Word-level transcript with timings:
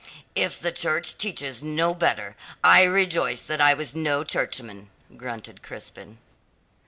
"If 0.33 0.59
the 0.59 0.71
Church 0.71 1.15
teaches 1.15 1.61
no 1.61 1.93
better 1.93 2.35
I 2.63 2.81
rejoice 2.85 3.43
that 3.43 3.61
I 3.61 3.75
was 3.75 3.93
no 3.93 4.23
churchman," 4.23 4.89
grunted 5.15 5.61
Crispin. 5.61 6.17